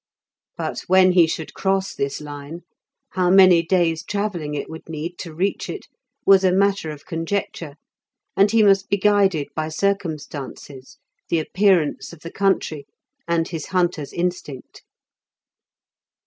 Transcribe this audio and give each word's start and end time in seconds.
But 0.57 0.79
when 0.87 1.11
he 1.11 1.27
should 1.27 1.53
cross 1.53 1.93
this 1.93 2.19
line, 2.19 2.61
how 3.11 3.29
many 3.29 3.61
days' 3.61 4.03
travelling 4.03 4.55
it 4.55 4.67
would 4.67 4.89
need 4.89 5.19
to 5.19 5.31
reach 5.31 5.69
it, 5.69 5.85
was 6.25 6.43
a 6.43 6.51
matter 6.51 6.89
of 6.89 7.05
conjecture, 7.05 7.75
and 8.35 8.49
he 8.49 8.63
must 8.63 8.89
be 8.89 8.97
guided 8.97 9.49
by 9.55 9.69
circumstances, 9.69 10.97
the 11.29 11.37
appearance 11.37 12.13
of 12.13 12.21
the 12.21 12.31
country, 12.31 12.87
and 13.27 13.49
his 13.49 13.67
hunter's 13.67 14.11
instinct. 14.11 14.81